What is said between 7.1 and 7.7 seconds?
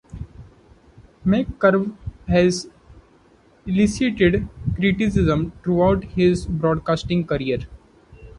career.